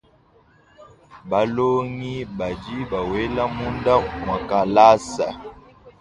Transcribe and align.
Balongi 1.29 2.15
badi 2.37 2.77
bawela 2.91 3.43
munda 3.55 3.93
mwa 4.21 4.37
kalasa. 4.49 5.27